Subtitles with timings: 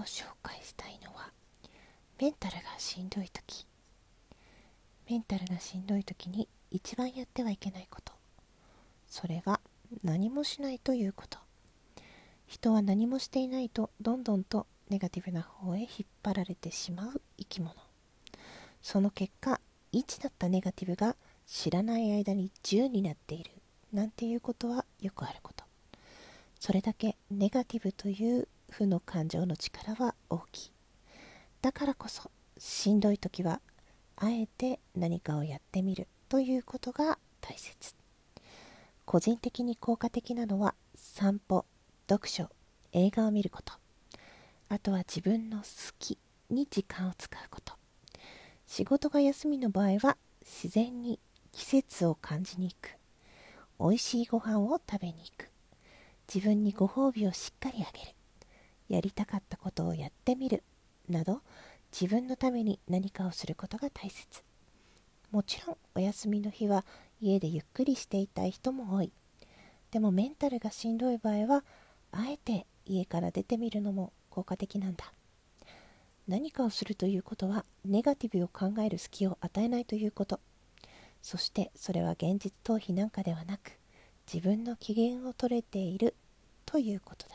[0.00, 1.30] 日紹介したいのは
[2.20, 3.66] メンタルがしんどい時。
[5.10, 8.12] メンタルがしんどい時に一番やってはいけないこと。
[9.08, 9.60] それは
[10.02, 11.38] 何もしないということ。
[12.46, 15.88] 人は何もしていないとどんどんとネガティブな方へ引っ
[16.22, 17.74] 張られてしまう生き物。
[18.82, 19.60] その結果
[19.92, 21.16] 1だったネガティブが
[21.46, 23.50] 知らない間に10になっている
[23.92, 25.64] なんていうことはよくあること。
[26.60, 30.72] それだけネガティブという負の感情の力は大きい。
[31.60, 33.60] だからこそしんどい時は
[34.16, 37.94] あえて何かをやってみるということが大切。
[39.04, 41.64] 個人的に効果的なのは散歩
[42.08, 42.48] 読書
[42.92, 43.74] 映画を見ること。
[44.68, 45.64] あとは自分の好
[45.98, 46.18] き
[46.50, 47.74] に時間を使うこと。
[48.66, 51.20] 仕事が休みの場合は自然に
[51.52, 52.96] 季節を感じに行く。
[53.78, 55.50] 美味しいご飯を食べに行く。
[56.32, 58.14] 自分にご褒美をしっかりあげる。
[58.92, 60.62] やりたかったことをやってみる。
[61.08, 61.40] など
[61.98, 64.42] 自分のために何かをすることが大切。
[65.30, 66.84] もちろんお休みの日は
[67.18, 69.10] 家でゆっくりしていたい人も多い。
[69.90, 71.64] でもメンタルがしんどい場合は
[72.12, 75.10] あえて家から出てみるのも効果的なんだ。
[76.28, 80.38] 何かをするということはネガティブを考える隙を与えないということ。
[81.22, 83.78] そしてそれは現実逃避なんかではなく
[84.30, 86.14] 自分の機嫌を取れている
[86.66, 87.31] ということだ。